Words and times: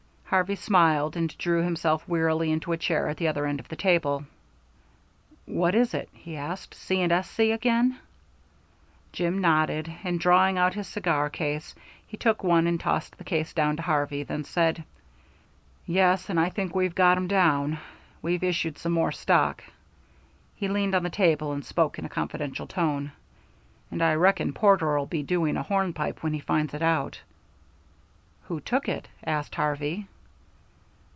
Harvey 0.25 0.55
smiled, 0.55 1.17
and 1.17 1.29
threw 1.33 1.61
himself 1.61 2.07
wearily 2.07 2.53
into 2.53 2.71
a 2.71 2.77
chair 2.77 3.09
at 3.09 3.17
the 3.17 3.27
other 3.27 3.45
end 3.45 3.59
of 3.59 3.67
the 3.67 3.75
table. 3.75 4.23
"What 5.45 5.75
is 5.75 5.93
it?" 5.93 6.07
he 6.13 6.37
asked. 6.37 6.73
"C. 6.73 7.01
& 7.03 7.11
S.C. 7.11 7.51
again?" 7.51 7.99
Jim 9.11 9.39
nodded, 9.41 9.93
and 10.05 10.17
drawing 10.21 10.57
out 10.57 10.73
his 10.73 10.87
cigar 10.87 11.29
case, 11.29 11.75
he 12.07 12.15
took 12.15 12.45
one 12.45 12.65
and 12.65 12.79
tossed 12.79 13.17
the 13.17 13.25
case 13.25 13.51
down 13.51 13.75
to 13.75 13.81
Harvey, 13.81 14.23
then 14.23 14.45
said: 14.45 14.81
"Yes, 15.85 16.29
and 16.29 16.39
I 16.39 16.49
think 16.49 16.73
we've 16.73 16.95
got 16.95 17.17
'em 17.17 17.27
down. 17.27 17.77
We've 18.21 18.41
issued 18.41 18.77
some 18.77 18.93
more 18.93 19.11
stock." 19.11 19.61
He 20.55 20.69
leaned 20.69 20.95
on 20.95 21.03
the 21.03 21.09
table 21.09 21.51
and 21.51 21.65
spoke 21.65 21.99
in 21.99 22.05
a 22.05 22.09
confidential 22.09 22.67
tone. 22.67 23.11
"And 23.91 24.01
I 24.01 24.13
reckon 24.15 24.53
Porter'll 24.53 25.07
be 25.07 25.23
doing 25.23 25.57
a 25.57 25.63
hornpipe 25.63 26.23
when 26.23 26.31
he 26.31 26.39
finds 26.39 26.73
it 26.73 26.81
out." 26.81 27.19
"Who 28.43 28.61
took 28.61 28.87
it?" 28.87 29.09
asked 29.25 29.55
Harvey. 29.55 30.07